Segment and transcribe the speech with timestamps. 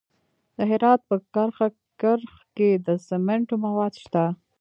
[0.57, 1.15] د هرات په
[2.01, 4.25] کرخ کې د سمنټو مواد شته.